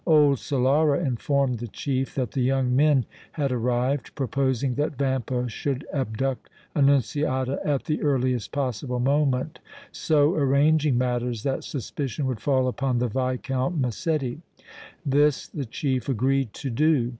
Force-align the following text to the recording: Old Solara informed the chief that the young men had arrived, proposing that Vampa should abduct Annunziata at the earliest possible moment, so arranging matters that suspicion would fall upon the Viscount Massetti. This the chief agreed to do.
Old 0.07 0.39
Solara 0.39 1.05
informed 1.05 1.59
the 1.59 1.67
chief 1.67 2.15
that 2.15 2.31
the 2.31 2.41
young 2.41 2.75
men 2.75 3.05
had 3.33 3.51
arrived, 3.51 4.15
proposing 4.15 4.73
that 4.73 4.97
Vampa 4.97 5.47
should 5.47 5.85
abduct 5.93 6.49
Annunziata 6.75 7.59
at 7.63 7.83
the 7.83 8.01
earliest 8.01 8.51
possible 8.51 8.99
moment, 8.99 9.59
so 9.91 10.33
arranging 10.33 10.97
matters 10.97 11.43
that 11.43 11.63
suspicion 11.63 12.25
would 12.25 12.39
fall 12.39 12.67
upon 12.67 12.97
the 12.97 13.09
Viscount 13.09 13.77
Massetti. 13.79 14.41
This 15.05 15.47
the 15.47 15.65
chief 15.65 16.09
agreed 16.09 16.51
to 16.53 16.71
do. 16.71 17.09